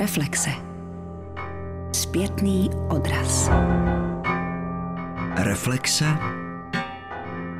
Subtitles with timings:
[0.00, 0.50] Reflexe.
[1.92, 3.50] Zpětný odraz.
[5.36, 6.04] Reflexe.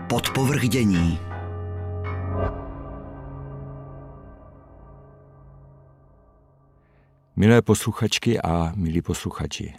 [0.08, 1.18] Podpovrchdění.
[7.37, 9.74] Milé posluchačky a milí posluchači,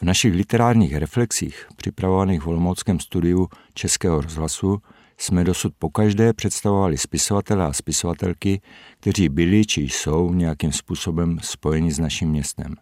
[0.00, 4.78] v našich literárních reflexích, připravovaných v Olomouckém studiu Českého rozhlasu,
[5.18, 8.60] jsme dosud pokaždé představovali spisovatele a spisovatelky,
[9.00, 12.74] kteří byli či jsou nějakým způsobem spojeni s naším městem.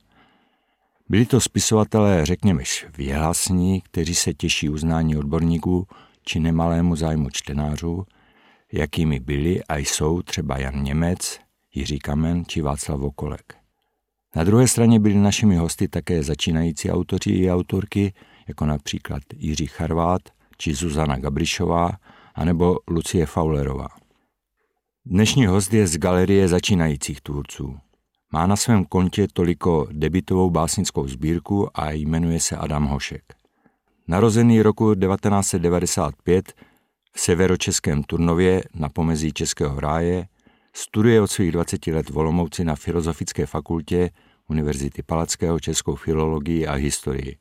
[1.09, 2.63] Byli to spisovatelé, řekněme,
[2.97, 5.87] věhlasní, kteří se těší uznání odborníků
[6.25, 8.05] či nemalému zájmu čtenářů,
[8.73, 11.39] jakými byli a jsou třeba Jan Němec,
[11.75, 13.55] Jiří Kamen či Václav Vokolek.
[14.37, 18.15] Na druhé straně byli našimi hosty také začínající autoři i autorky,
[18.49, 20.23] jako například Jiří Charvát
[20.59, 21.91] či Zuzana Gabrišová,
[22.37, 23.89] anebo Lucie Faulerová.
[25.07, 27.77] Dnešní host je z galerie začínajících tvůrců.
[28.33, 33.23] Má na svém kontě toliko debitovou básnickou sbírku a jmenuje se Adam Hošek.
[34.09, 36.52] Narozený roku 1995
[37.13, 40.27] v severočeském Turnově na pomezí Českého ráje,
[40.75, 44.10] studuje od svých 20 let v Olomouci na Filozofické fakultě
[44.49, 47.37] Univerzity Palackého českou filologii a historii.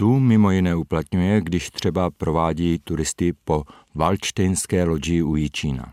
[0.00, 5.92] Tu mimo jiné uplatňuje, když třeba provádí turisty po Valčtejnské loďi u Jičína.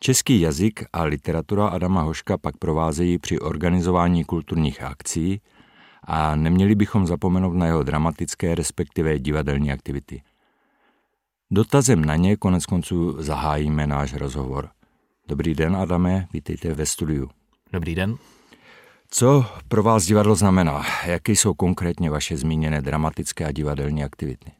[0.00, 5.40] Český jazyk a literatura Adama Hoška pak provázejí při organizování kulturních akcí
[6.04, 10.22] a neměli bychom zapomenout na jeho dramatické, respektive divadelní aktivity.
[11.50, 14.68] Dotazem na ně konec konců zahájíme náš rozhovor.
[15.28, 17.30] Dobrý den, Adame, vítejte ve studiu.
[17.72, 18.16] Dobrý den.
[19.10, 20.82] Co pro vás divadlo znamená?
[21.06, 24.52] Jaké jsou konkrétně vaše zmíněné dramatické a divadelní aktivity?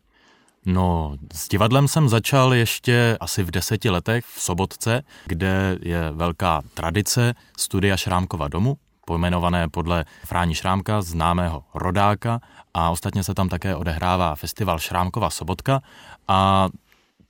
[0.66, 6.62] No, s divadlem jsem začal ještě asi v deseti letech v Sobotce, kde je velká
[6.74, 12.40] tradice studia Šrámkova domu, pojmenované podle Fráni Šrámka, známého rodáka
[12.74, 15.82] a ostatně se tam také odehrává festival Šrámkova Sobotka
[16.28, 16.68] a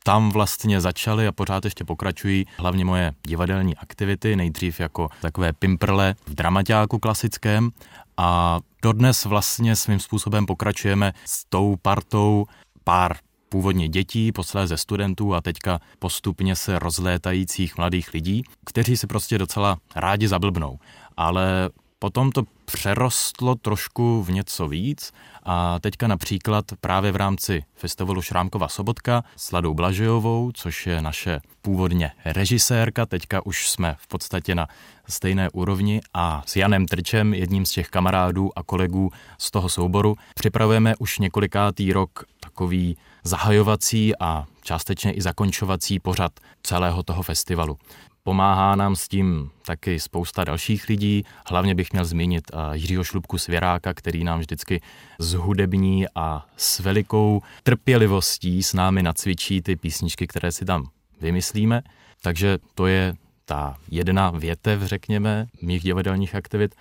[0.06, 6.14] tam vlastně začaly a pořád ještě pokračují hlavně moje divadelní aktivity, nejdřív jako takové pimprle
[6.26, 7.70] v dramaťáku klasickém
[8.16, 12.46] a dodnes vlastně svým způsobem pokračujeme s tou partou
[12.84, 13.16] pár
[13.48, 19.76] původně dětí, posléze studentů a teďka postupně se rozlétajících mladých lidí, kteří si prostě docela
[19.96, 20.78] rádi zablbnou.
[21.16, 21.70] Ale
[22.06, 25.12] Potom to přerostlo trošku v něco víc
[25.42, 31.40] a teďka například právě v rámci festivalu Šrámkova sobotka s Ladou Blažejovou, což je naše
[31.62, 34.68] původně režisérka, teďka už jsme v podstatě na
[35.08, 40.16] stejné úrovni a s Janem Trčem, jedním z těch kamarádů a kolegů z toho souboru,
[40.34, 47.78] připravujeme už několikátý rok takový zahajovací a částečně i zakončovací pořad celého toho festivalu.
[48.26, 51.24] Pomáhá nám s tím taky spousta dalších lidí.
[51.50, 54.80] Hlavně bych měl zmínit eh, Jiřího Šlubku Svěráka, který nám vždycky
[55.18, 60.88] zhudební a s velikou trpělivostí s námi nacvičí ty písničky, které si tam
[61.20, 61.82] vymyslíme.
[62.22, 66.74] Takže to je ta jedna větev, řekněme, mých divadelních aktivit.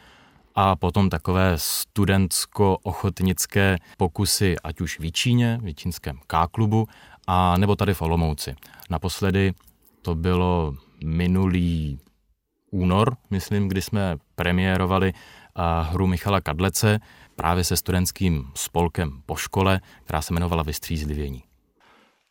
[0.55, 6.87] A potom takové studentsko-ochotnické pokusy, ať už v Číně, v čínském K-klubu,
[7.27, 8.55] a nebo tady v Olomouci.
[8.89, 9.53] Naposledy
[10.01, 11.99] to bylo minulý
[12.71, 15.13] únor, myslím, kdy jsme premiérovali
[15.81, 16.99] hru Michala Kadlece
[17.35, 21.43] právě se studentským spolkem po škole, která se jmenovala Vystřízlivění.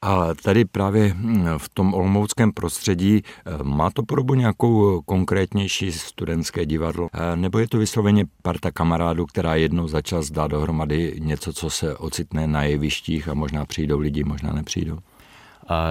[0.03, 6.67] A tady právě hm, v tom olomouckém prostředí eh, má to podobu nějakou konkrétnější studentské
[6.67, 7.09] divadlo?
[7.13, 11.71] Eh, nebo je to vysloveně parta kamarádů, která jednou za čas dá dohromady něco, co
[11.71, 14.99] se ocitne na jevištích a možná přijdou lidi, možná nepřijdou?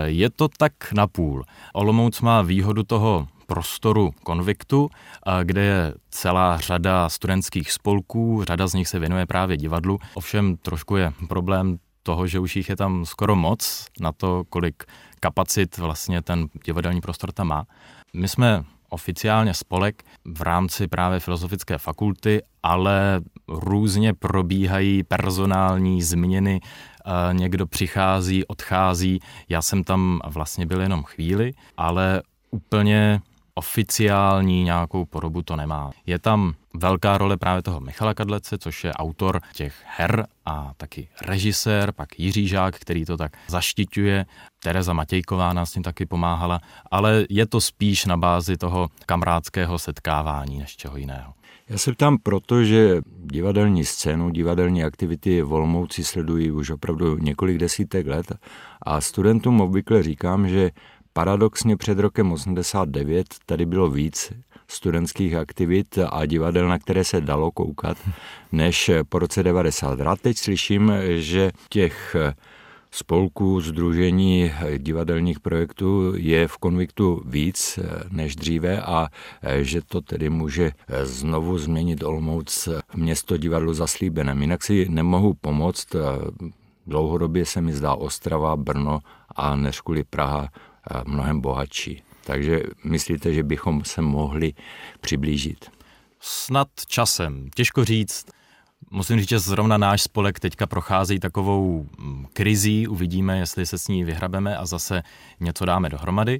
[0.05, 1.43] Je to tak na půl.
[1.73, 4.89] Olomouc má výhodu toho prostoru konviktu,
[5.43, 9.99] kde je celá řada studentských spolků, řada z nich se věnuje právě divadlu.
[10.13, 14.83] Ovšem trošku je problém toho, že už jich je tam skoro moc na to, kolik
[15.19, 17.65] kapacit vlastně ten divadelní prostor tam má.
[18.13, 26.59] My jsme oficiálně spolek v rámci právě filozofické fakulty, ale různě probíhají personální změny,
[27.31, 29.19] někdo přichází, odchází.
[29.49, 32.21] Já jsem tam vlastně byl jenom chvíli, ale
[32.51, 33.21] úplně
[33.55, 35.91] oficiální nějakou podobu to nemá.
[36.05, 41.07] Je tam velká role právě toho Michala Kadlece, což je autor těch her a taky
[41.21, 44.25] režisér, pak Jiří Žák, který to tak zaštiťuje,
[44.63, 46.61] Tereza Matějková nás tím taky pomáhala,
[46.91, 51.33] ale je to spíš na bázi toho kamarádského setkávání než čeho jiného.
[51.69, 57.57] Já se ptám proto, že divadelní scénu, divadelní aktivity v Olomouci sledují už opravdu několik
[57.57, 58.31] desítek let
[58.81, 60.71] a studentům obvykle říkám, že
[61.13, 64.33] paradoxně před rokem 89 tady bylo víc
[64.67, 67.97] studentských aktivit a divadel, na které se dalo koukat,
[68.51, 69.99] než po roce 90.
[69.99, 72.15] Rád teď slyším, že těch
[72.93, 77.79] spolků, združení divadelních projektů je v konviktu víc
[78.11, 79.07] než dříve a
[79.61, 80.71] že to tedy může
[81.03, 84.35] znovu změnit Olmouc město divadlu zaslíbené.
[84.39, 85.95] Jinak si nemohu pomoct,
[86.87, 88.99] dlouhodobě se mi zdá Ostrava, Brno
[89.35, 90.49] a než Praha
[91.05, 92.03] mnohem bohatší.
[92.25, 94.53] Takže myslíte, že bychom se mohli
[95.01, 95.71] přiblížit?
[96.19, 97.49] Snad časem.
[97.55, 98.25] Těžko říct.
[98.91, 103.87] Musím říct, že zrovna náš spolek teďka prochází takovou mm, krizí, uvidíme, jestli se s
[103.87, 105.03] ní vyhrabeme a zase
[105.39, 106.39] něco dáme dohromady.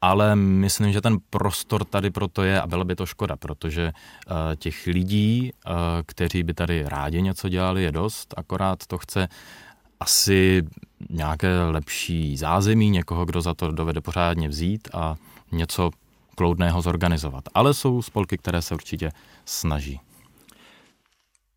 [0.00, 4.34] Ale myslím, že ten prostor tady proto je a byla by to škoda, protože uh,
[4.56, 5.72] těch lidí, uh,
[6.06, 9.28] kteří by tady rádi něco dělali, je dost, akorát to chce
[10.00, 10.62] asi
[11.10, 15.16] nějaké lepší zázemí, někoho, kdo za to dovede pořádně vzít a
[15.52, 15.90] něco
[16.34, 17.44] kloudného zorganizovat.
[17.54, 19.12] Ale jsou spolky, které se určitě
[19.44, 20.00] snaží.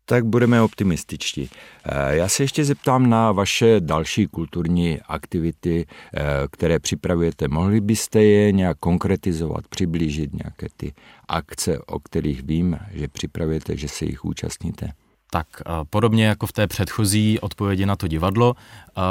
[0.08, 1.50] Tak budeme optimističtí.
[1.84, 6.20] Eh, já se ještě zeptám na vaše další kulturní aktivity, eh,
[6.50, 7.48] které připravujete.
[7.48, 10.92] Mohli byste je nějak konkretizovat, přiblížit nějaké ty
[11.28, 14.92] akce, o kterých vím, že připravujete, že se jich účastníte?
[15.30, 18.54] Tak eh, podobně jako v té předchozí odpovědi na to divadlo,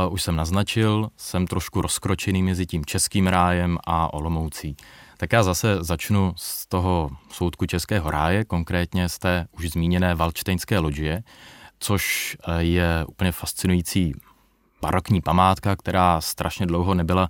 [0.09, 4.75] už jsem naznačil, jsem trošku rozkročený mezi tím českým rájem a Olomoucí.
[5.17, 10.79] Tak já zase začnu z toho soudku Českého ráje, konkrétně z té už zmíněné Valčtejnské
[10.79, 11.23] loďie,
[11.79, 14.13] což eh, je úplně fascinující
[14.81, 17.29] barokní památka, která strašně dlouho nebyla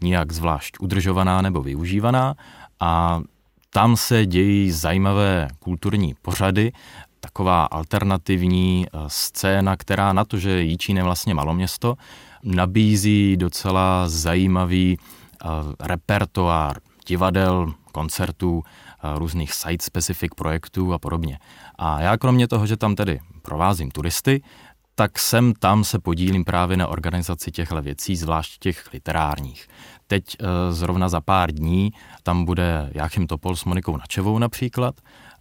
[0.00, 2.34] nijak zvlášť udržovaná nebo využívaná.
[2.80, 3.20] A
[3.70, 6.72] tam se dějí zajímavé kulturní pořady
[7.20, 11.96] taková alternativní eh, scéna, která na to, že Jíčín je vlastně maloměsto,
[12.42, 15.50] nabízí docela zajímavý uh,
[15.80, 18.62] repertoár divadel, koncertů, uh,
[19.18, 21.38] různých site-specific projektů a podobně.
[21.78, 24.42] A já kromě toho, že tam tedy provázím turisty,
[24.94, 29.68] tak sem tam se podílím právě na organizaci těchto věcí, zvlášť těch literárních.
[30.06, 30.24] Teď
[30.70, 31.92] zrovna za pár dní
[32.22, 34.94] tam bude Jáchym Topol s Monikou Načevou například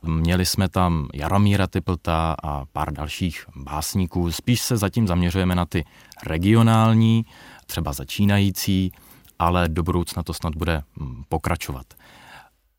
[0.08, 4.32] Měli jsme tam Jaromíra Typlta a pár dalších básníků.
[4.32, 5.86] Spíš se zatím zaměřujeme na ty
[6.26, 7.26] regionální,
[7.66, 8.92] třeba začínající,
[9.40, 11.86] ale do budoucna to snad bude mm, pokračovat.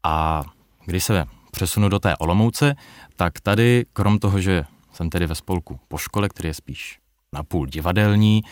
[0.03, 0.43] A
[0.85, 2.75] když se přesunu do té Olomouce,
[3.17, 6.99] tak tady, krom toho, že jsem tedy ve spolku po škole, který je spíš
[7.33, 8.43] napůl divadelní,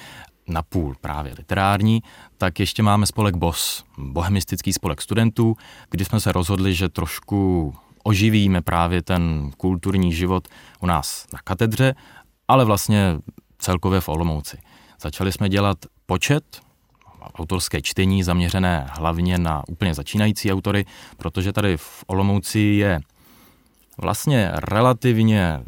[0.48, 2.02] napůl právě literární,
[2.38, 5.56] tak ještě máme spolek BOS, Bohemistický spolek studentů,
[5.90, 10.48] kdy jsme se rozhodli, že trošku oživíme právě ten kulturní život
[10.80, 11.94] u nás na katedře,
[12.48, 13.16] ale vlastně
[13.58, 14.58] celkově v Olomouci.
[15.00, 16.60] Začali jsme dělat počet,
[17.34, 20.84] autorské čtení zaměřené hlavně na úplně začínající autory,
[21.16, 23.00] protože tady v Olomouci je
[23.98, 25.60] vlastně relativně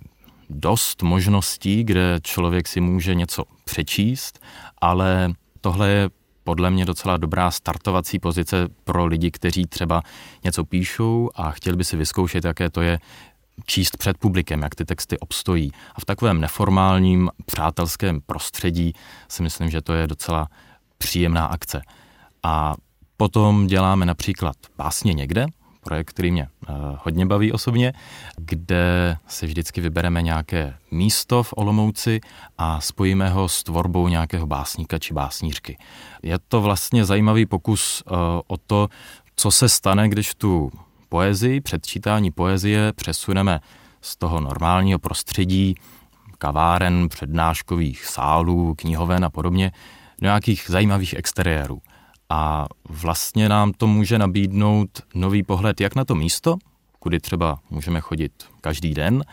[0.51, 4.41] dost možností, kde člověk si může něco přečíst,
[4.81, 6.11] ale tohle je
[6.45, 10.03] podle mě docela dobrá startovací pozice pro lidi, kteří třeba
[10.45, 12.99] něco píšou a chtěli by si vyzkoušet, jaké to je
[13.67, 15.71] číst před publikem, jak ty texty obstojí.
[15.95, 18.93] A v takovém neformálním, přátelském prostředí
[19.29, 20.49] si myslím, že to je docela
[20.99, 21.83] příjemná akce.
[22.43, 22.75] A
[23.17, 25.47] potom děláme například básně někde,
[25.87, 27.93] projekt, který mě uh, hodně baví osobně,
[28.37, 32.21] kde si vždycky vybereme nějaké místo v Olomouci
[32.59, 35.79] a spojíme ho s tvorbou nějakého básníka či básnířky.
[36.23, 38.89] Je to vlastně zajímavý pokus uh, o to,
[39.37, 40.71] co se stane, když tu
[41.09, 43.61] poezii, předčítání poezie přesuneme
[44.01, 45.75] z toho normálního prostředí,
[46.39, 49.73] kaváren, přednáškových sálů, knihoven a podobně,
[50.21, 51.83] do nějakých zajímavých exteriérů.
[52.31, 56.57] A vlastně nám to může nabídnout nový pohled jak na to místo,
[56.99, 59.25] kudy třeba můžeme chodit každý den,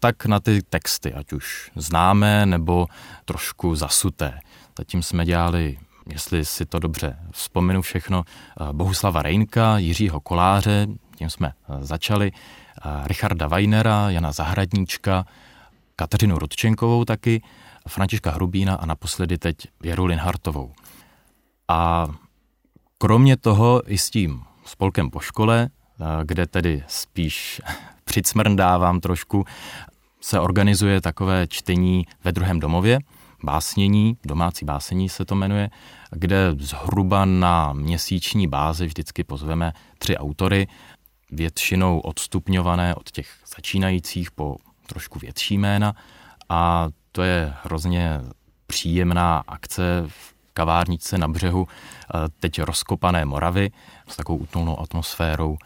[0.00, 2.86] tak na ty texty, ať už známé nebo
[3.24, 4.40] trošku zasuté.
[4.78, 5.78] Zatím jsme dělali,
[6.12, 8.24] jestli si to dobře vzpomenu všechno,
[8.72, 12.32] Bohuslava Rejnka, Jiřího Koláře, tím jsme začali,
[13.04, 15.26] Richarda Weinera, Jana Zahradníčka,
[15.96, 17.42] Kateřinu Rudčenkovou taky,
[17.86, 20.72] Františka Hrubína a naposledy teď Věru Linhartovou.
[21.68, 22.06] A
[22.98, 27.60] Kromě toho i s tím spolkem po škole, eh, kde tedy spíš
[28.04, 29.44] přicmrndávám trošku,
[30.20, 32.98] se organizuje takové čtení ve druhém domově,
[33.44, 35.70] básnění, domácí básení se to jmenuje,
[36.10, 40.66] kde zhruba na měsíční bázi vždycky pozveme tři autory,
[41.30, 45.94] většinou odstupňované od těch začínajících po trošku větší jména
[46.48, 48.20] a to je hrozně
[48.66, 50.08] příjemná akce
[50.54, 51.68] kavárničce na břehu
[52.40, 53.70] teď rozkopané Moravy
[54.08, 55.58] s takovou utnulnou atmosférou,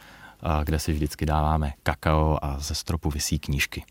[0.64, 3.84] kde si vždycky dáváme kakao a ze stropu vysí knížky.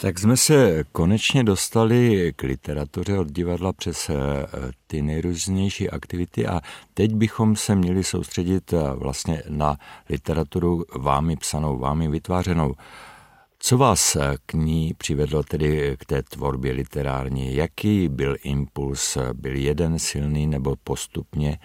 [0.00, 4.14] Tak jsme se konečně dostali k literatuře od divadla přes eh,
[4.86, 6.60] ty nejrůznější aktivity a
[6.94, 9.76] teď bychom se měli soustředit eh, vlastně na
[10.08, 12.74] literaturu vámi psanou, vámi vytvářenou.
[13.58, 17.54] Co vás eh, k ní přivedlo tedy k té tvorbě literární?
[17.54, 19.18] Jaký byl impuls?
[19.32, 21.58] Byl jeden silný nebo postupně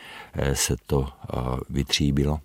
[0.53, 1.09] se to
[1.69, 2.39] vytříbilo?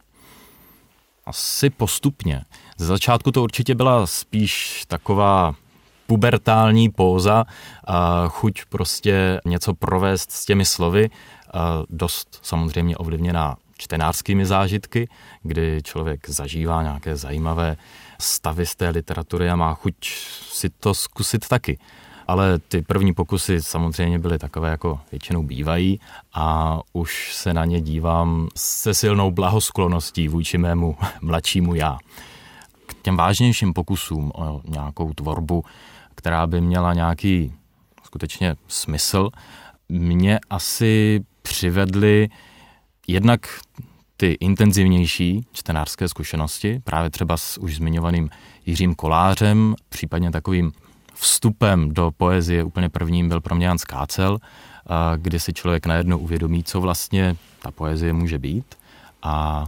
[1.27, 2.45] Asi postupně.
[2.77, 5.55] Ze začátku to určitě byla spíš taková
[6.07, 7.45] pubertální póza
[7.87, 11.11] a chuť prostě něco provést s těmi slovy,
[11.91, 15.09] dost samozřejmě ovlivněná čtenářskými zážitky,
[15.43, 17.77] kdy člověk zažívá nějaké zajímavé
[18.21, 19.95] stavy z té literatury a má chuť
[20.53, 21.79] si to zkusit taky.
[22.27, 26.01] Ale ty první pokusy samozřejmě byly takové, jako většinou bývají
[26.35, 31.99] a už se na ně dívám se silnou blahoskloností vůči mému mladšímu já.
[32.87, 35.65] K těm vážnějším pokusům o nějakou tvorbu
[36.19, 37.53] která by měla nějaký
[38.05, 39.31] skutečně smysl,
[39.89, 42.29] mě asi přivedly
[43.07, 43.41] jednak
[44.21, 48.31] ty intenzivnější čtenářské zkušenosti, právě třeba s už zmiňovaným
[48.67, 50.73] Jiřím Kolářem, případně takovým
[51.15, 54.39] vstupem do poezie úplně prvním byl pro mě Jan Skácel,
[55.17, 58.75] kdy si člověk najednou uvědomí, co vlastně ta poezie může být.
[59.23, 59.67] A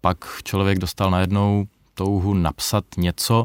[0.00, 3.44] pak člověk dostal najednou touhu napsat něco,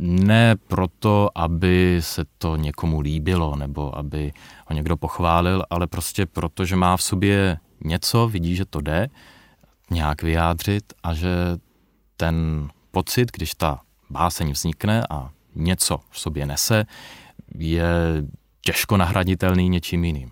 [0.00, 4.32] ne proto, aby se to někomu líbilo nebo aby
[4.66, 9.08] ho někdo pochválil, ale prostě proto, že má v sobě něco, vidí, že to jde
[9.94, 11.28] nějak vyjádřit a že
[12.16, 16.84] ten pocit, když ta báseň vznikne a něco v sobě nese,
[17.54, 17.86] je
[18.60, 20.30] těžko nahraditelný něčím jiným.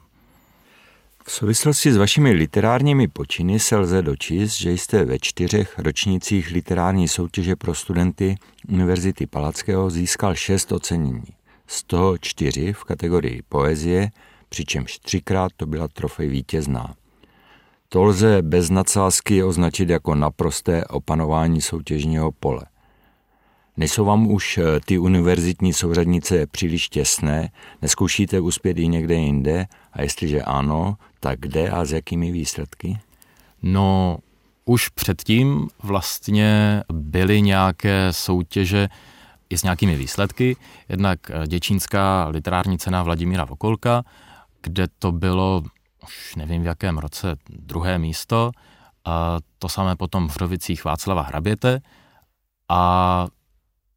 [1.24, 7.08] V souvislosti s vašimi literárními počiny se lze dočíst, že jste ve čtyřech ročnících literární
[7.08, 8.36] soutěže pro studenty
[8.68, 11.24] Univerzity Palackého získal šest ocenění.
[11.66, 14.10] Z toho čtyři v kategorii poezie,
[14.48, 16.94] přičemž třikrát to byla trofej vítězná.
[17.92, 22.62] To lze bez nadsázky označit jako naprosté opanování soutěžního pole.
[23.76, 27.50] Nejsou vám už eh, ty univerzitní souřadnice příliš těsné?
[27.82, 29.66] Neskoušíte uspět i někde jinde?
[29.92, 32.98] A jestliže ano, tak kde a s jakými výsledky?
[33.62, 34.18] No,
[34.64, 38.88] už předtím vlastně byly nějaké soutěže
[39.50, 40.56] i s nějakými výsledky.
[40.88, 44.02] Jednak eh, Děčínská literární cena Vladimíra Vokolka,
[44.62, 45.62] kde to bylo,
[46.02, 48.50] už nevím v jakém roce, druhé místo.
[49.04, 51.80] A to samé potom v Rovicích Václava Hraběte.
[52.68, 53.26] A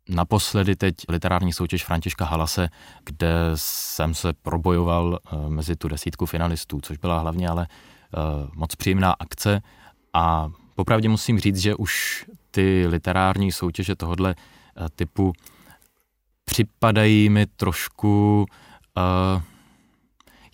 [0.10, 2.70] Naposledy teď literární soutěž Františka Halase,
[3.06, 8.18] kde jsem se probojoval eh, mezi tu desítku finalistů, což byla hlavně ale eh,
[8.56, 9.62] moc příjemná akce
[10.14, 15.34] a popravdě musím říct, že už ty literární soutěže tohohle eh, typu
[16.46, 18.46] připadají mi trošku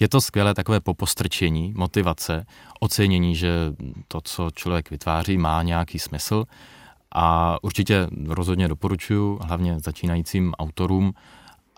[0.02, 2.46] je to skvělé takové popostrčení, motivace,
[2.80, 3.52] ocenění, že
[4.08, 6.46] to, co člověk vytváří, má nějaký smysl
[7.12, 11.14] a určitě rozhodně doporučuji, hlavně začínajícím autorům,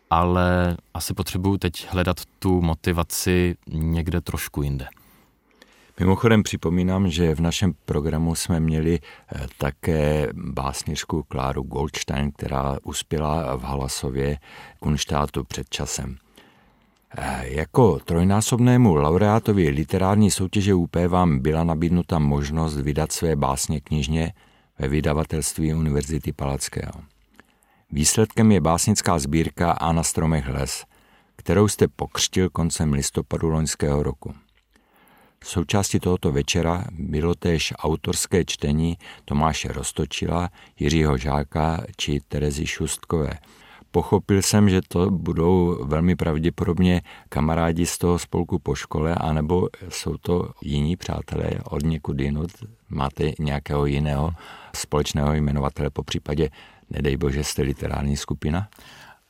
[0.10, 4.88] ale asi potřebuju teď hledat tu motivaci někde trošku jinde.
[6.00, 13.56] Mimochodem připomínám, že v našem programu jsme měli eh, také básnířku Kláru Goldstein, která uspěla
[13.56, 14.38] v Halasově
[14.80, 16.18] Kunštátu před časem.
[17.42, 24.34] Jako trojnásobnému laureátovi literární soutěže UP vám byla nabídnuta možnost vydat své básně knižně
[24.80, 27.02] ve vydavatelství Univerzity Palackého.
[27.92, 30.86] Výsledkem je básnická sbírka A na stromech les,
[31.36, 34.34] kterou jste pokřtil koncem listopadu loňského roku.
[35.44, 43.38] Součástí tohoto večera bylo též autorské čtení Tomáše Rostočila, Jiřího Žáka či Terezy Šustkové.
[43.94, 50.18] Pochopil jsem, že to budou velmi pravděpodobně kamarádi z toho spolku po škole, anebo jsou
[50.18, 52.52] to jiní přátelé od někud jinut.
[52.90, 54.32] Máte nějakého jiného
[54.76, 56.50] společného jmenovatele, po případě,
[56.90, 58.68] nedej bože, jste literární skupina?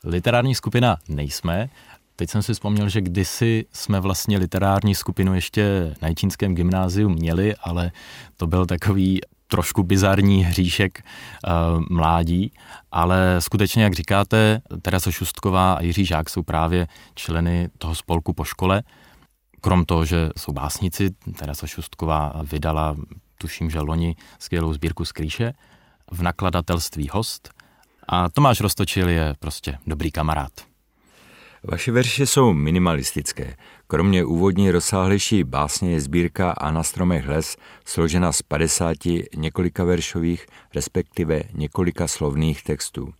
[0.04, 1.68] Literární skupina nejsme.
[2.16, 7.54] Teď jsem si vzpomněl, že kdysi jsme vlastně literární skupinu ještě na čínském gymnáziu měli,
[7.54, 7.92] ale
[8.36, 9.20] to byl takový
[9.54, 12.52] trošku bizarní hříšek uh, mládí,
[12.92, 18.44] ale skutečně, jak říkáte, Teresa Šustková a Jiří Žák jsou právě členy toho spolku po
[18.44, 18.82] škole.
[19.60, 22.96] Krom toho, že jsou básnici, Teresa Šustková vydala
[23.38, 25.52] tuším, že loni skvělou sbírku skrýše
[26.10, 27.50] v nakladatelství Host
[28.08, 30.52] a Tomáš Rostočil je prostě dobrý kamarád.
[31.64, 33.56] Vaše verše jsou minimalistické.
[33.86, 38.96] Kromě úvodní rozsáhlejší básně je sbírka A na stromech les složena z 50
[39.36, 43.14] několika veršových, respektive několika slovných textů.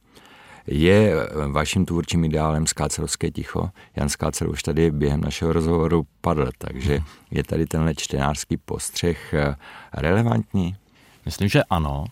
[0.67, 1.15] Je
[1.51, 3.71] vaším tvůrčím ideálem skácelovské ticho?
[3.97, 9.57] Jan Skácel už tady během našeho rozhovoru padl, takže je tady tenhle čtenářský postřeh eh,
[9.93, 10.77] relevantní?
[11.25, 12.05] Myslím, že ano.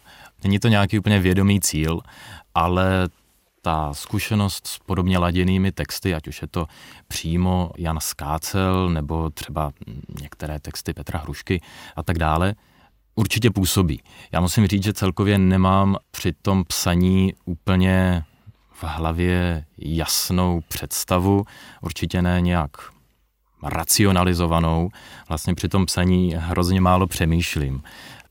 [0.45, 2.01] Není to nějaký úplně vědomý cíl,
[2.55, 3.09] ale
[3.63, 6.67] ta zkušenost s podobně laděnými texty, ať už je to
[7.09, 9.73] přímo Jan Skácel nebo třeba
[10.21, 11.61] některé texty Petra Hrušky
[11.97, 12.55] a tak dále,
[13.15, 14.03] určitě působí.
[14.33, 18.25] Já musím říct, že celkově nemám při tom psaní úplně
[18.73, 21.45] v hlavě jasnou představu,
[21.81, 22.71] určitě ne nějak
[23.63, 24.91] racionalizovanou.
[25.29, 27.83] Vlastně při tom psaní hrozně málo přemýšlím.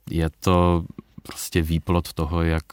[0.10, 0.84] Je to
[1.24, 2.64] prostě výplot toho, jak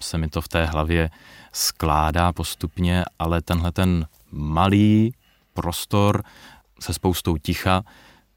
[0.00, 1.10] se mi to v té hlavě
[1.54, 5.14] skládá postupně, ale tenhle ten malý
[5.54, 6.22] prostor
[6.80, 7.84] se spoustou ticha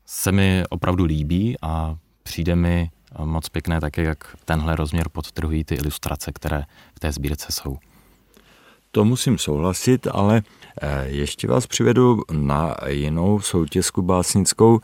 [0.05, 2.91] se mi opravdu líbí a přijde mi
[3.24, 6.63] moc pěkné také, jak tenhle rozměr podtrhují ty ilustrace, které
[6.95, 7.77] v té sbírce jsou.
[8.91, 10.41] To musím souhlasit, ale
[10.81, 14.79] eh, ještě vás přivedu na jinou soutězku básnickou.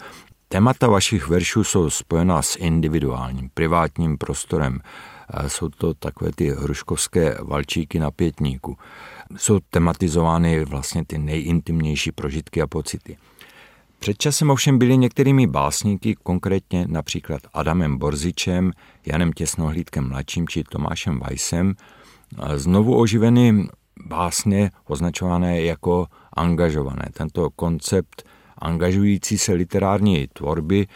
[0.48, 4.80] Témata vašich veršů jsou spojená s individuálním, privátním prostorem.
[5.48, 8.78] Jsou to takové ty hruškovské valčíky na pětníku.
[9.38, 13.18] Jsou tematizovány vlastně ty nejintimnější prožitky a pocity.
[14.00, 18.72] Před časem ovšem byli některými básníky, konkrétně například Adamem Borzičem,
[19.06, 21.75] Janem Těsnohlídkem mladším či Tomášem Weissem,
[22.56, 23.68] znovu oživeny
[24.06, 27.06] básně označované jako angažované.
[27.13, 28.24] Tento koncept
[28.58, 30.88] angažující se literární tvorby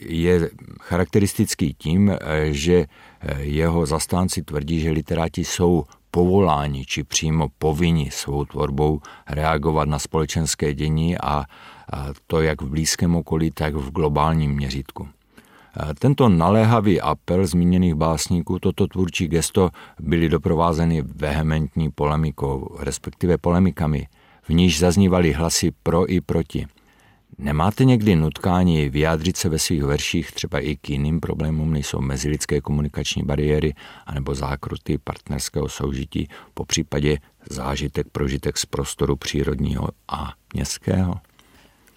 [0.00, 0.50] je
[0.80, 2.18] charakteristický tím, eh,
[2.52, 2.86] že
[3.20, 9.98] eh, jeho zastánci tvrdí, že literáti jsou povoláni či přímo povinni svou tvorbou reagovat na
[9.98, 11.44] společenské dění a
[12.26, 15.08] to jak v blízkém okolí, tak v globálním měřítku.
[15.98, 24.08] Tento naléhavý apel zmíněných básníků, toto tvůrčí gesto byly doprovázeny vehementní polemikou, respektive polemikami,
[24.42, 26.66] v níž zaznívaly hlasy pro i proti.
[27.38, 32.00] Nemáte někdy nutkání vyjádřit se ve svých verších třeba i k jiným problémům, než jsou
[32.00, 33.74] mezilidské komunikační bariéry
[34.06, 37.18] anebo zákruty partnerského soužití, po případě
[37.50, 41.14] zážitek, prožitek z prostoru přírodního a městského?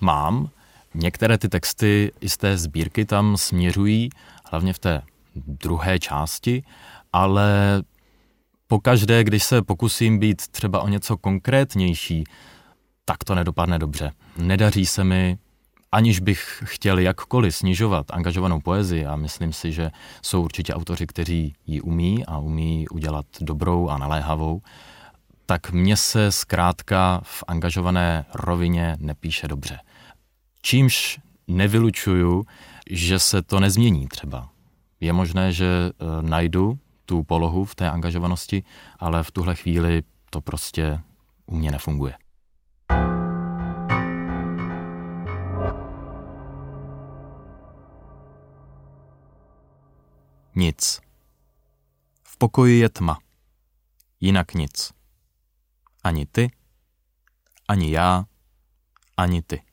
[0.01, 0.49] Mám.
[0.93, 4.09] Některé ty texty i z té sbírky tam směřují,
[4.51, 5.01] hlavně v té
[5.47, 6.63] druhé části,
[7.13, 7.83] ale
[8.67, 12.23] pokaždé, když se pokusím být třeba o něco konkrétnější,
[13.11, 14.11] tak to nedopadne dobře.
[14.37, 15.37] Nedaří se mi,
[15.91, 21.53] aniž bych chtěl jakkoliv snižovat angažovanou poezii a myslím si, že jsou určitě autoři, kteří
[21.67, 24.61] ji umí a umí udělat dobrou a naléhavou,
[25.45, 29.79] tak mně se zkrátka v angažované rovině nepíše dobře.
[30.61, 32.45] Čímž nevylučuju,
[32.89, 34.49] že se to nezmění třeba.
[34.99, 38.63] Je možné, že e, najdu tu polohu v té angažovanosti,
[38.99, 40.99] ale v tuhle chvíli to prostě
[41.45, 42.13] u mě nefunguje.
[50.55, 51.01] Nic.
[52.23, 53.19] V pokoji je tma.
[54.19, 54.93] Jinak nic.
[56.03, 56.51] Ani ty,
[57.67, 58.25] ani já,
[59.17, 59.63] ani ty.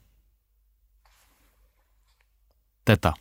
[2.84, 3.14] Teta.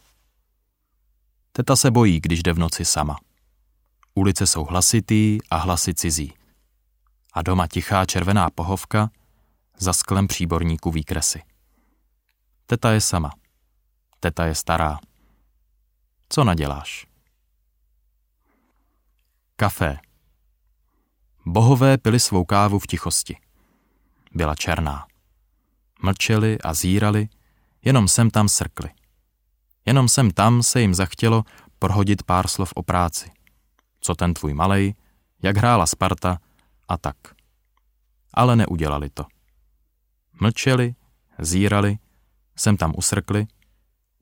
[1.51, 3.17] Teta se bojí, když jde v noci sama.
[4.13, 6.33] Ulice jsou hlasitý a hlasy cizí.
[7.33, 9.09] A doma tichá červená pohovka,
[9.77, 11.43] za sklem příborníku výkresy.
[12.65, 13.31] Teta je sama.
[14.19, 14.99] Teta je stará.
[16.29, 17.07] Co naděláš?
[19.59, 19.97] Kafé.
[21.45, 23.37] Bohové pili svou kávu v tichosti.
[24.31, 25.05] Byla černá.
[26.01, 27.29] Mlčeli a zírali,
[27.85, 28.89] jenom sem tam srkli.
[29.85, 31.43] Jenom sem tam se jim zachtělo
[31.79, 33.31] prohodit pár slov o práci.
[34.01, 34.95] Co ten tvůj malej,
[35.43, 36.39] jak hrála Sparta
[36.87, 37.17] a tak.
[38.33, 39.25] Ale neudělali to.
[40.41, 40.95] Mlčeli,
[41.39, 41.97] zírali,
[42.55, 43.47] sem tam usrkli,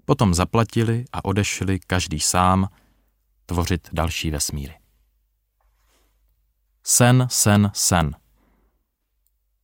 [0.06, 2.68] potom zaplatili a odešli každý sám
[3.46, 4.85] tvořit další vesmíry.
[6.88, 8.16] Sen, sen, sen.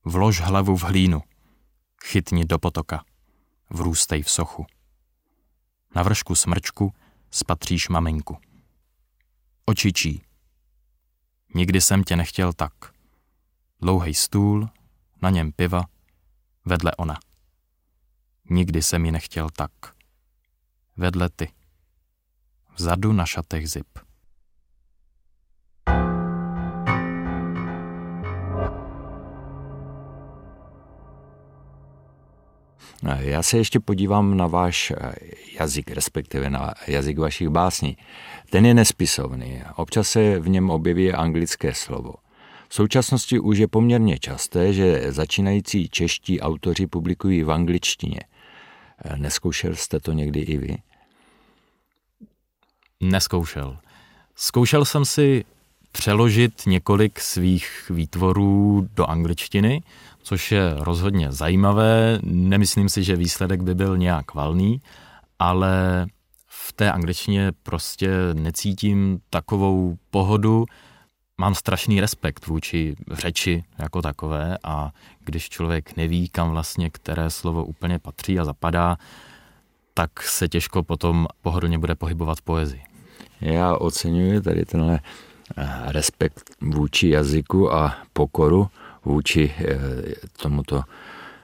[0.05, 1.21] Vlož hlavu v hlínu,
[2.05, 3.05] chytni do potoka,
[3.69, 4.65] vrůstej v sochu.
[5.95, 6.93] Na vršku smrčku
[7.31, 8.37] spatříš maminku.
[9.65, 10.23] Očičí.
[11.55, 12.73] Nikdy jsem tě nechtěl tak.
[13.79, 14.69] Dlouhý stůl,
[15.21, 15.83] na něm piva,
[16.65, 17.19] vedle ona.
[18.49, 19.71] Nikdy jsem ji nechtěl tak.
[20.97, 21.51] Vedle ty.
[22.77, 24.10] Vzadu na šatech zip.
[33.19, 35.13] Já se ještě podívám na váš eh,
[35.59, 37.97] jazyk, respektive na jazyk vašich básní.
[38.49, 42.13] Ten je nespisovný, občas se v něm objeví anglické slovo.
[42.67, 48.19] V současnosti už je poměrně časté, že začínající čeští autoři publikují v angličtině.
[49.05, 50.77] Eh, neskoušel jste to někdy i vy?
[53.01, 53.77] Neskoušel.
[54.35, 55.45] Zkoušel jsem si
[55.91, 59.83] přeložit několik svých výtvorů do angličtiny,
[60.23, 62.19] což je rozhodně zajímavé.
[62.23, 64.81] Nemyslím si, že výsledek by byl nějak valný,
[65.39, 66.05] ale
[66.47, 70.65] v té angličtině prostě necítím takovou pohodu.
[71.37, 77.65] Mám strašný respekt vůči řeči jako takové a když člověk neví, kam vlastně které slovo
[77.65, 78.97] úplně patří a zapadá,
[79.93, 82.83] tak se těžko potom pohodlně bude pohybovat v poezii.
[83.41, 84.99] Já oceňuji tady tenhle
[85.85, 88.67] respekt vůči jazyku a pokoru
[89.05, 89.77] vůči eh,
[90.41, 90.83] tomuto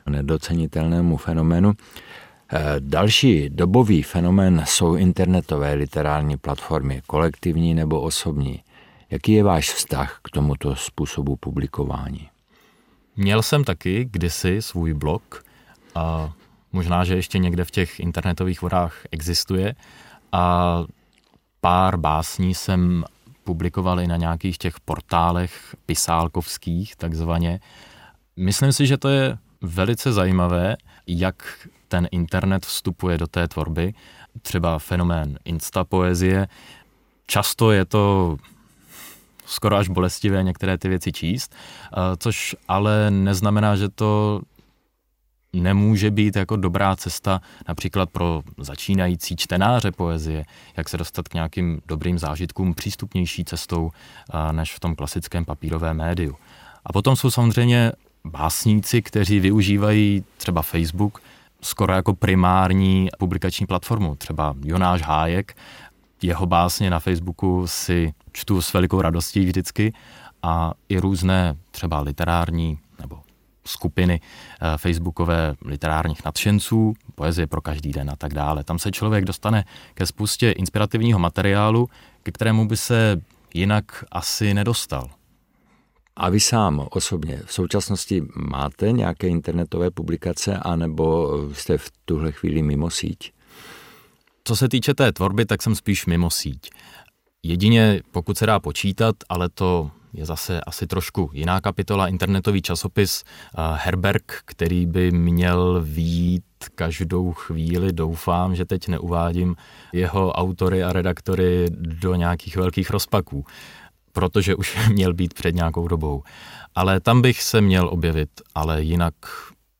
[0.09, 1.73] nedocenitelnému fenoménu.
[2.53, 8.63] Eh, další dobový fenomén jsou internetové literární platformy, kolektivní nebo osobní.
[9.09, 12.29] Jaký je váš vztah k tomuto způsobu publikování?
[13.15, 15.43] Měl jsem taky kdysi svůj blog
[15.95, 16.33] a
[16.71, 19.75] možná, že ještě někde v těch internetových vodách existuje
[20.31, 20.83] a
[21.61, 23.03] pár básní jsem
[23.47, 27.59] publikoval i na nějakých těch portálech pisálkovských takzvaně.
[28.35, 30.75] Myslím si, že to je velice zajímavé,
[31.07, 33.93] jak ten internet vstupuje do té tvorby.
[34.41, 36.47] Třeba fenomén instapoezie.
[37.27, 38.35] Často je to
[39.45, 41.55] skoro až bolestivé některé ty věci číst,
[42.19, 44.41] což ale neznamená, že to
[45.61, 50.45] nemůže být jako dobrá cesta například pro začínající čtenáře poezie,
[50.77, 53.91] jak se dostat k nějakým dobrým zážitkům přístupnější cestou
[54.51, 56.35] než v tom klasickém papírovém médiu.
[56.85, 57.91] A potom jsou samozřejmě
[58.25, 61.21] básníci, kteří využívají třeba Facebook
[61.61, 64.15] skoro jako primární publikační platformu.
[64.15, 65.57] Třeba Jonáš Hájek,
[66.21, 69.93] jeho básně na Facebooku si čtu s velikou radostí vždycky
[70.43, 72.79] a i různé třeba literární
[73.67, 78.63] skupiny eh, facebookové literárních nadšenců, poezie pro každý den a tak dále.
[78.63, 81.89] Tam se člověk dostane ke spoustě inspirativního materiálu,
[82.23, 83.21] ke kterému by se
[83.53, 85.09] jinak asi nedostal.
[86.15, 92.61] A vy sám osobně v současnosti máte nějaké internetové publikace, anebo jste v tuhle chvíli
[92.61, 93.31] mimo síť?
[94.43, 96.69] Co se týče té tvorby, tak jsem spíš mimo síť.
[97.43, 103.23] Jedině pokud se dá počítat, ale to je zase asi trošku jiná kapitola, internetový časopis
[103.23, 106.43] eh, Herberg, který by měl výjít
[106.75, 107.93] každou chvíli.
[107.93, 109.55] Doufám, že teď neuvádím
[109.93, 113.45] jeho autory a redaktory do nějakých velkých rozpaků,
[114.13, 116.23] protože už měl být před nějakou dobou.
[116.75, 119.13] Ale tam bych se měl objevit, ale jinak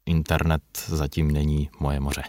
[0.06, 2.24] internet zatím není moje moře.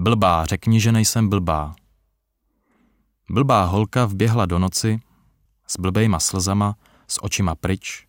[0.00, 1.76] Blbá, řekni, že nejsem blbá.
[3.30, 5.00] Blbá holka vběhla do noci
[5.66, 6.76] s blbejma slzama,
[7.08, 8.06] s očima pryč,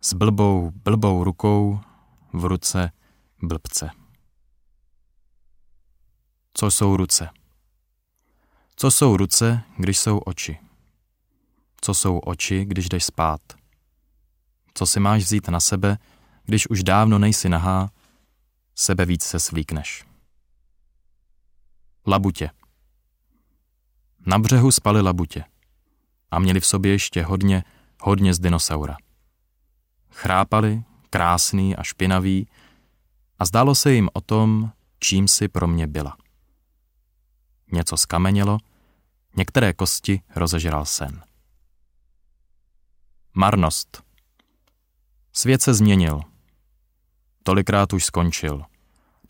[0.00, 1.80] s blbou, blbou rukou
[2.32, 2.92] v ruce
[3.42, 3.90] blbce.
[6.54, 7.30] Co jsou ruce?
[8.76, 10.58] Co jsou ruce, když jsou oči?
[11.80, 13.40] Co jsou oči, když jdeš spát?
[14.74, 15.98] Co si máš vzít na sebe,
[16.44, 17.90] když už dávno nejsi nahá,
[18.74, 20.09] sebe víc se svíkneš.
[22.10, 22.50] Labutě.
[24.26, 25.44] Na břehu spali labutě
[26.30, 27.64] a měli v sobě ještě hodně,
[28.00, 28.96] hodně z dinosaura.
[30.10, 32.48] Chrápali, krásný a špinavý,
[33.38, 36.16] a zdálo se jim o tom, čím si pro mě byla.
[37.72, 38.58] Něco skamenělo,
[39.36, 41.22] některé kosti rozežral sen.
[43.34, 44.02] Marnost.
[45.32, 46.20] Svět se změnil.
[47.42, 48.69] Tolikrát už skončil.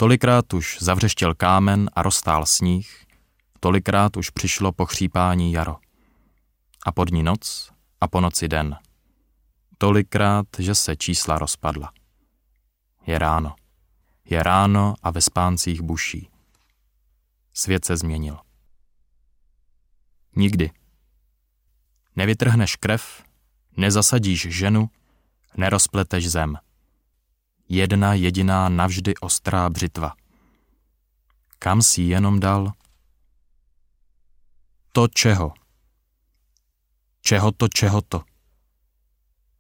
[0.00, 3.06] Tolikrát už zavřeštěl kámen a roztál sníh,
[3.60, 5.76] tolikrát už přišlo pochřípání jaro.
[6.86, 8.76] A pod ní noc a po noci den.
[9.78, 11.92] Tolikrát, že se čísla rozpadla.
[13.06, 13.54] Je ráno.
[14.24, 16.30] Je ráno a ve spáncích buší.
[17.54, 18.38] Svět se změnil.
[20.36, 20.70] Nikdy.
[22.16, 23.22] Nevytrhneš krev,
[23.76, 24.90] nezasadíš ženu,
[25.56, 26.56] nerozpleteš zem–
[27.70, 30.12] jedna jediná navždy ostrá břitva.
[31.58, 32.72] Kam si jenom dal?
[34.92, 35.54] To čeho?
[37.20, 38.22] Čeho to, čeho to?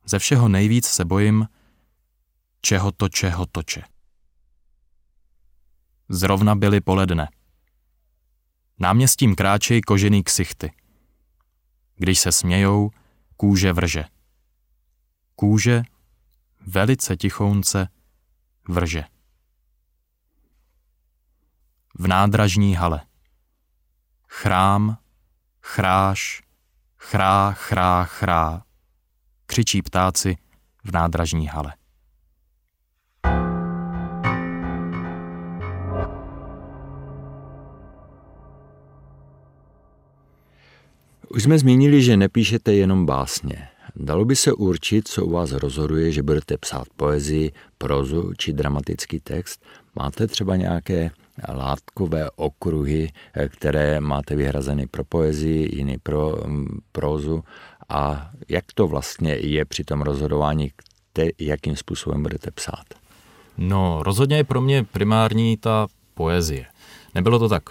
[0.06, 1.48] Ze všeho nejvíc se bojím,
[2.60, 3.82] čeho to, čeho toče.
[6.08, 7.28] Zrovna byly poledne.
[8.78, 10.72] Náměstím kráčej kožený ksichty.
[11.96, 12.90] Když se smějou,
[13.36, 14.04] kůže vrže.
[15.36, 15.82] Kůže
[16.66, 17.88] velice tichounce
[18.70, 19.04] vrže.
[21.98, 23.00] V nádražní hale.
[24.28, 24.98] Chrám,
[25.62, 26.42] chráš,
[26.96, 28.62] chrá, chrá, chrá.
[29.46, 30.36] Křičí ptáci
[30.84, 31.74] v nádražní hale.
[41.28, 43.68] Už jsme zmínili, že nepíšete jenom básně.
[44.02, 49.20] Dalo by se určit, co u vás rozhoduje, že budete psát poezii, prozu či dramatický
[49.20, 49.62] text?
[49.94, 51.10] Máte třeba nějaké
[51.48, 53.08] látkové okruhy,
[53.48, 57.44] které máte vyhrazeny pro poezii, jiný pro mm, prózu
[57.88, 60.72] a jak to vlastně je při tom rozhodování,
[61.40, 62.84] jakým způsobem budete psát?
[63.58, 66.66] No, rozhodně je pro mě primární ta poezie.
[67.14, 67.62] Nebylo to tak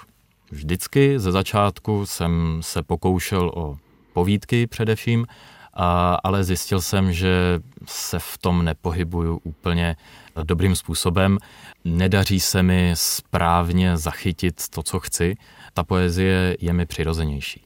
[0.51, 1.19] vždycky.
[1.19, 3.77] Ze začátku jsem se pokoušel o
[4.13, 5.25] povídky především,
[5.73, 9.95] a, ale zjistil jsem, že se v tom nepohybuju úplně
[10.43, 11.37] dobrým způsobem.
[11.85, 15.35] Nedaří se mi správně zachytit to, co chci.
[15.73, 17.65] Ta poezie je mi přirozenější.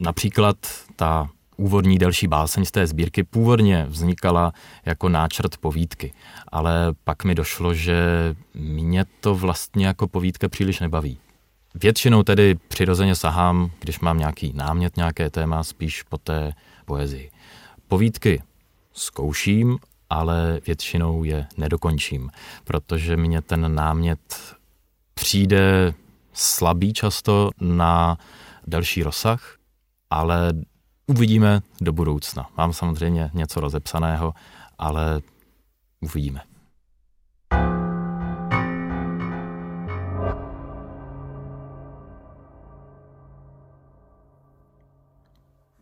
[0.00, 0.56] Například
[0.96, 4.52] ta úvodní delší báseň z té sbírky původně vznikala
[4.84, 6.12] jako náčrt povídky,
[6.52, 7.96] ale pak mi došlo, že
[8.54, 11.18] mě to vlastně jako povídka příliš nebaví.
[11.74, 16.52] Většinou tedy přirozeně sahám, když mám nějaký námět, nějaké téma, spíš po té
[16.84, 17.30] poezii.
[17.88, 18.42] Povídky
[18.92, 19.78] zkouším,
[20.10, 22.30] ale většinou je nedokončím,
[22.64, 24.54] protože mě ten námět
[25.14, 25.94] přijde
[26.32, 28.18] slabý často na
[28.66, 29.56] další rozsah,
[30.10, 30.52] ale
[31.06, 32.50] uvidíme do budoucna.
[32.56, 34.34] Mám samozřejmě něco rozepsaného,
[34.78, 35.20] ale
[36.00, 36.40] uvidíme.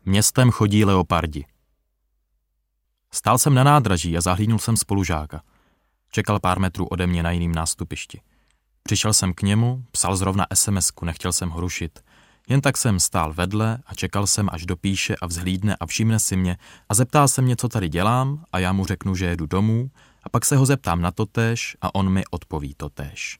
[0.04, 1.46] Městem chodí leopardi.
[3.14, 5.42] Stál jsem na nádraží a zahlídnul jsem spolužáka.
[6.10, 8.20] Čekal pár metrů ode mě na jiným nástupišti.
[8.82, 12.04] Přišel jsem k němu, psal zrovna sms nechtěl jsem ho rušit.
[12.48, 16.36] Jen tak jsem stál vedle a čekal jsem, až dopíše a vzhlídne a všimne si
[16.36, 16.56] mě
[16.88, 19.90] a zeptá se mě, co tady dělám a já mu řeknu, že jedu domů
[20.22, 23.38] a pak se ho zeptám na to též a on mi odpoví to též.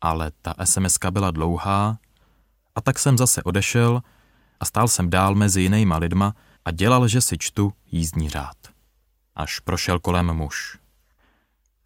[0.00, 1.98] Ale ta sms byla dlouhá
[2.74, 4.02] a tak jsem zase odešel
[4.60, 8.56] a stál jsem dál mezi jinýma lidma a dělal, že si čtu jízdní řád.
[9.34, 10.78] Až prošel kolem muž.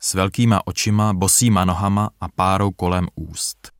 [0.00, 3.72] S velkýma očima, bosýma nohama a párou kolem úst.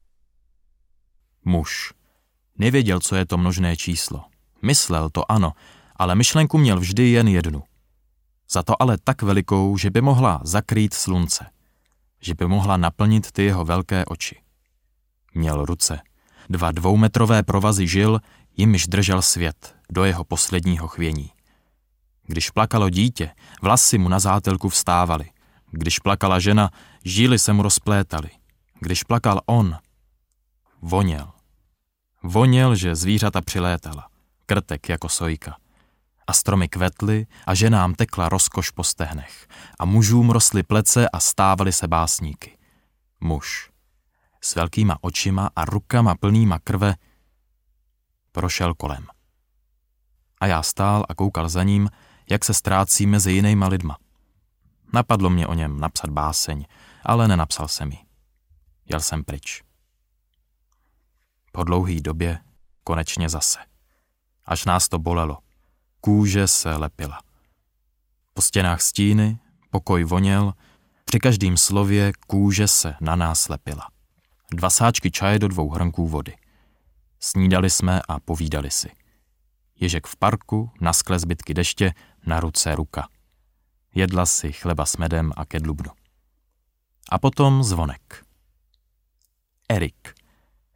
[1.44, 1.92] Muž.
[2.59, 4.24] Nevěděl, co je to množné číslo.
[4.62, 5.52] Myslel to ano,
[5.96, 7.62] ale myšlenku měl vždy jen jednu.
[8.50, 11.46] Za to ale tak velikou, že by mohla zakrýt slunce.
[12.20, 14.42] Že by mohla naplnit ty jeho velké oči.
[15.35, 16.00] Měl ruce.
[16.48, 18.20] Dva dvoumetrové provazy žil,
[18.57, 21.31] jimž držel svět do jeho posledního chvění.
[22.27, 23.31] Když plakalo dítě,
[23.62, 25.31] vlasy mu na zátelku vstávaly.
[25.71, 26.71] Když plakala žena,
[27.05, 28.31] žíly se mu rozplétaly.
[28.81, 29.77] Když plakal on,
[30.83, 31.33] voněl.
[32.23, 34.09] Voněl, že zvířata přilétala,
[34.47, 35.57] krtek jako sojka.
[36.27, 39.49] A stromy kvetly a ženám tekla rozkoš po stehnech.
[39.79, 42.59] A mužům rostly plece a stávali se básníky.
[43.21, 43.71] Muž.
[44.41, 46.95] S velkýma očima a rukama plnýma krve
[48.33, 49.07] prošel kolem.
[50.40, 51.88] A já stál a koukal za ním,
[52.31, 53.97] jak se ztrácí mezi jinýma lidma.
[54.92, 56.66] Napadlo mě o něm napsat báseň,
[57.03, 57.99] ale nenapsal jsem ji.
[58.85, 59.62] Jel jsem pryč.
[61.53, 62.38] Po dlouhý době
[62.85, 63.59] konečně zase.
[64.45, 65.38] Až nás to bolelo.
[66.01, 67.21] Kůže se lepila.
[68.35, 69.38] Po stěnách stíny,
[69.71, 70.53] pokoj voněl,
[71.05, 73.88] při každém slově kůže se na nás lepila.
[74.51, 76.37] Dva sáčky čaje do dvou hrnků vody.
[77.25, 78.91] Snídali jsme a povídali si.
[79.81, 81.95] Ježek v parku, na skle zbytky deště,
[82.27, 83.09] na ruce ruka.
[83.95, 85.91] Jedla si chleba s medem a kedlubnu.
[87.11, 88.25] A potom zvonek.
[89.69, 90.15] Erik.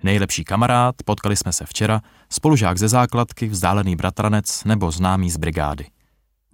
[0.03, 2.01] Nejlepší kamarád, potkali jsme se včera,
[2.33, 5.91] spolužák ze základky, vzdálený bratranec nebo známý z brigády.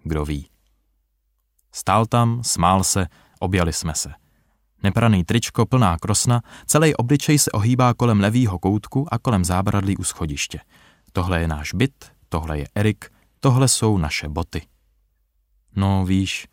[0.03, 0.51] Kdo ví.
[1.73, 3.07] Stál tam, smál se,
[3.41, 4.22] objali jsme se.
[4.83, 10.05] Nepraný tričko, plná krosna, celý obličej se ohýbá kolem levýho koutku a kolem zábradlí u
[10.05, 10.61] schodiště.
[11.13, 14.63] Tohle je náš byt, tohle je Erik, tohle jsou naše boty.
[15.77, 16.49] No víš,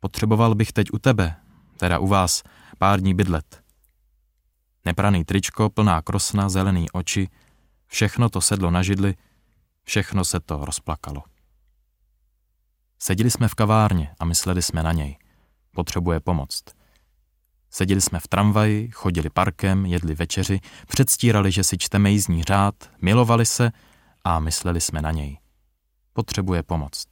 [0.00, 1.36] potřeboval bych teď u tebe,
[1.76, 2.42] teda u vás,
[2.78, 3.62] pár dní bydlet.
[4.84, 7.28] Nepraný tričko, plná krosna, zelený oči,
[7.86, 9.14] všechno to sedlo na židli,
[9.84, 11.22] všechno se to rozplakalo.
[12.98, 15.16] Seděli jsme v kavárně a mysleli jsme na něj.
[15.72, 16.64] Potřebuje pomoct.
[17.70, 23.46] Seděli jsme v tramvaji, chodili parkem, jedli večeři, předstírali, že si čteme jízdní řád, milovali
[23.46, 23.72] se
[24.24, 25.38] a mysleli jsme na něj.
[26.12, 27.06] potřebuje pomoct.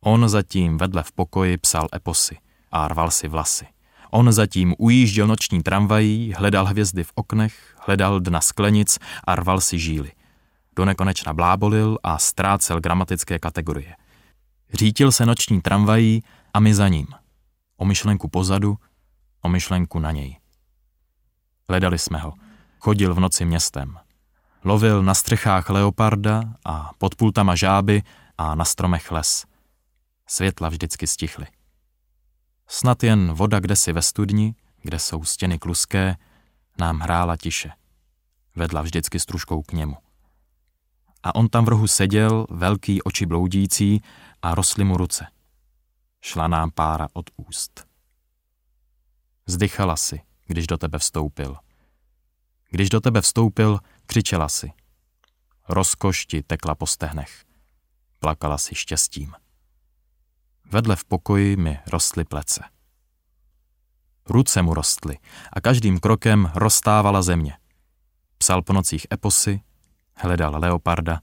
[0.00, 2.38] On zatím vedle v pokoji psal eposy
[2.70, 3.66] a rval si vlasy.
[4.10, 9.78] On zatím ujížděl noční tramvají, hledal hvězdy v oknech, hledal dna sklenic a rval si
[9.78, 10.12] žíly.
[10.76, 13.96] Do nekonečna blábolil a ztrácel gramatické kategorie.
[14.72, 16.22] Řítil se noční tramvají
[16.54, 17.06] a my za ním.
[17.76, 18.76] O myšlenku pozadu,
[19.42, 20.38] o myšlenku na něj.
[21.68, 22.32] Hledali jsme ho.
[22.78, 23.98] Chodil v noci městem.
[24.64, 28.02] Lovil na střechách leoparda a pod pultama žáby
[28.38, 29.46] a na stromech les.
[30.26, 31.46] Světla vždycky stichly.
[32.66, 36.16] Snad jen voda kdesi ve studni, kde jsou stěny kluské,
[36.78, 37.72] nám hrála tiše.
[38.56, 39.96] Vedla vždycky stružkou k němu.
[41.22, 44.02] A on tam v rohu seděl, velký oči bloudící,
[44.42, 45.26] a rostly mu ruce.
[46.20, 47.91] Šla nám pára od úst.
[49.52, 51.56] Zdychala si, když do tebe vstoupil.
[52.70, 54.72] Když do tebe vstoupil, křičela si.
[55.68, 57.44] Rozkoš ti tekla po stehnech.
[58.18, 59.32] Plakala si štěstím.
[60.64, 62.64] Vedle v pokoji mi rostly plece.
[64.28, 65.18] Ruce mu rostly
[65.52, 67.56] a každým krokem rozstávala země.
[68.38, 69.60] Psal po nocích eposy,
[70.16, 71.20] hledal leoparda,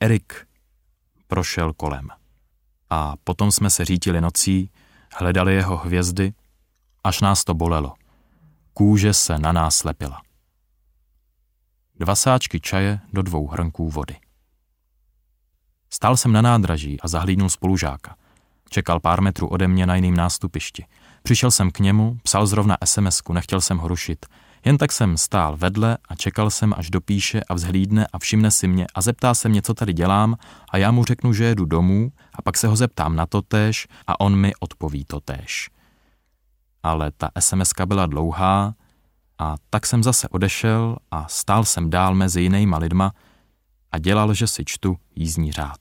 [0.00, 0.46] Erik
[1.26, 2.08] prošel kolem.
[2.90, 4.70] A potom jsme se řítili nocí,
[5.14, 6.32] hledali jeho hvězdy,
[7.04, 7.94] až nás to bolelo.
[8.72, 10.22] Kůže se na nás lepila.
[12.00, 14.16] Dva sáčky čaje do dvou hrnků vody.
[15.90, 18.16] Stál jsem na nádraží a zahlídnul spolužáka.
[18.70, 20.84] Čekal pár metrů ode mě na jiném nástupišti.
[21.22, 24.26] Přišel jsem k němu, psal zrovna SMSku, nechtěl jsem ho rušit.
[24.64, 28.68] Jen tak jsem stál vedle a čekal jsem, až dopíše a vzhlídne a všimne si
[28.68, 30.36] mě a zeptá se mě, co tady dělám
[30.70, 33.88] a já mu řeknu, že jedu domů a pak se ho zeptám na to též
[34.06, 35.70] a on mi odpoví to též.
[36.82, 38.74] Ale ta sms byla dlouhá
[39.38, 43.12] a tak jsem zase odešel a stál jsem dál mezi jinýma lidma
[43.92, 45.80] a dělal, že si čtu jízdní řád.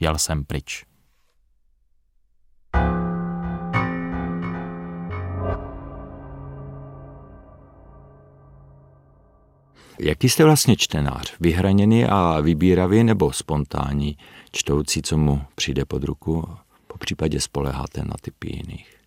[0.00, 0.84] Jel jsem pryč.
[10.02, 11.34] Jaký jste vlastně čtenář?
[11.40, 14.16] Vyhraněný a vybíravý nebo spontánní,
[14.52, 16.48] čtoucí, co mu přijde pod ruku?
[16.86, 18.99] Po případě spoleháte na typy jiných?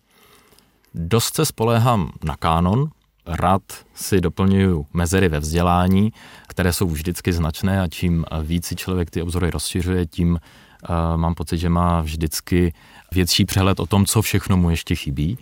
[0.94, 2.90] Dost se spolehám na kánon,
[3.26, 3.62] rád
[3.94, 6.12] si doplňuju mezery ve vzdělání,
[6.48, 10.38] které jsou vždycky značné a čím víc si člověk ty obzory rozšiřuje, tím uh,
[11.16, 12.74] mám pocit, že má vždycky
[13.12, 15.38] větší přehled o tom, co všechno mu ještě chybí.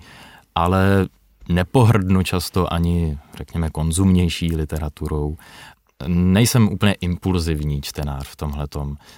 [0.55, 1.07] Ale
[1.49, 5.37] nepohrdnu často ani, řekněme, konzumnější literaturou.
[6.07, 8.67] Nejsem úplně impulzivní čtenář v tomhle.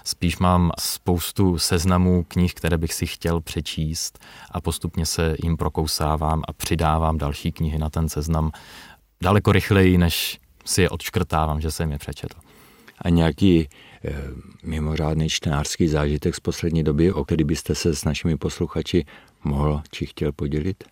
[0.04, 4.18] Spíš mám spoustu seznamů knih, které bych si chtěl přečíst
[4.50, 8.50] a postupně se jim prokousávám a přidávám další knihy na ten seznam
[9.22, 12.36] daleko rychleji, než si je odškrtávám, že jsem je přečetl.
[12.98, 13.68] A nějaký e,
[14.62, 19.04] mimořádný čtenářský zážitek z poslední doby, o který byste se s našimi posluchači
[19.44, 20.84] mohl či chtěl podělit?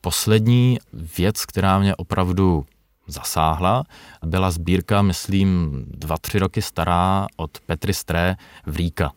[0.00, 0.78] Poslední
[1.18, 2.64] věc, která mě opravdu
[3.06, 3.84] zasáhla,
[4.24, 8.36] byla sbírka, myslím, dva, tři roky stará od Petry Stré
[8.66, 9.12] Vríka.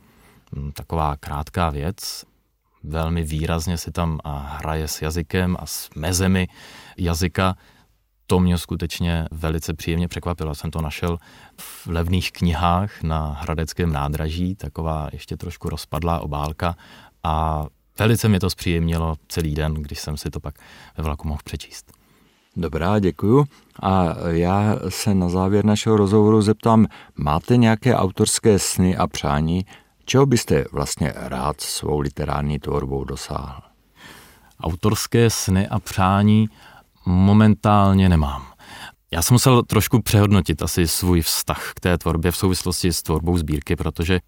[0.56, 2.26] Hm, taková krátká věc,
[2.84, 6.48] velmi výrazně si tam hraje s jazykem a s mezemi
[6.98, 7.56] jazyka.
[8.28, 10.56] To mě skutečně velice příjemně překvapilo.
[10.56, 11.18] Jsem to našel
[11.58, 16.76] v levných knihách na Hradeckém nádraží, taková ještě trošku rozpadlá obálka
[17.24, 17.66] a
[18.00, 20.56] Velice mi to zpříjemnilo celý den, když jsem si to pak
[20.98, 21.92] ve vlaku mohl přečíst.
[22.56, 23.46] Dobrá, děkuju.
[23.82, 26.86] A já se na závěr našeho rozhovoru zeptám,
[27.16, 29.66] máte nějaké autorské sny a přání,
[30.06, 33.62] čeho byste vlastně rád svou literární tvorbou dosáhl?
[34.62, 36.50] Autorské sny a přání
[37.06, 38.46] momentálně nemám.
[39.12, 43.38] Já jsem musel trošku přehodnotit asi svůj vztah k té tvorbě v souvislosti s tvorbou
[43.38, 44.20] sbírky, protože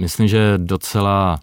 [0.00, 1.40] myslím, že docela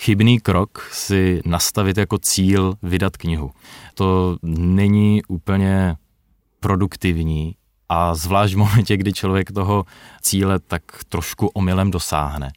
[0.00, 3.50] chybný krok si nastavit jako cíl vydat knihu.
[3.94, 5.96] To není úplně
[6.64, 7.56] produktivní
[7.88, 9.84] a zvlášť v momentě, kdy člověk toho
[10.22, 12.52] cíle tak trošku omylem dosáhne,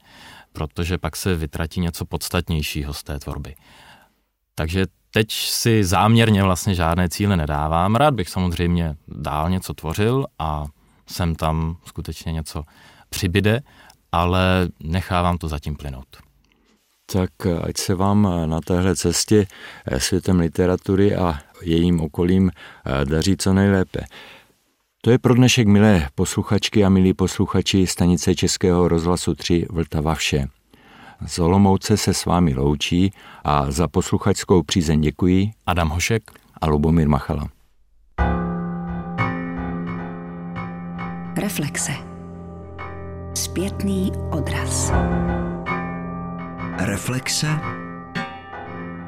[0.54, 3.56] protože pak se vytratí něco podstatnějšího z té tvorby.
[4.56, 7.96] Takže teď si záměrně vlastně žádné cíle nedávám.
[7.96, 10.66] Rád bych samozřejmě dál něco tvořil a
[11.08, 12.64] sem tam skutečně něco
[13.10, 13.62] přibyde,
[14.12, 16.27] ale nechávám to zatím plynout
[17.12, 17.30] tak
[17.62, 19.48] ať se vám na téhle cestě
[19.86, 24.00] eh, světem literatury a jejím okolím eh, daří co nejlépe.
[25.02, 30.48] To je pro dnešek, milé posluchačky a milí posluchači stanice Českého rozhlasu 3 Vltava vše.
[31.26, 36.32] Z Olomouce se s vámi loučí a za posluchačskou přízeň děkuji Adam Hošek
[36.62, 37.50] a Lubomír Machala.
[41.38, 41.92] Reflexe.
[43.34, 44.92] Zpětný odraz.
[46.80, 47.48] Reflexe.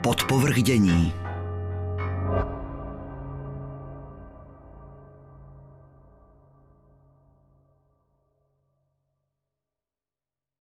[0.01, 1.13] Podpovrchdění.